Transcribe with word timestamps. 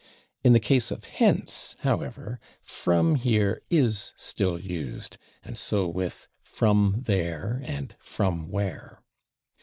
In 0.43 0.53
the 0.53 0.59
case 0.59 0.89
of 0.89 1.03
/hence/, 1.05 1.75
however, 1.81 2.39
/from 2.65 3.17
here/ 3.17 3.61
is 3.69 4.13
still 4.17 4.57
used, 4.57 5.19
and 5.43 5.55
so 5.55 5.87
with 5.87 6.27
/from 6.43 7.05
there/ 7.05 7.61
and 7.63 7.95
/from 8.03 8.47
where 8.47 9.03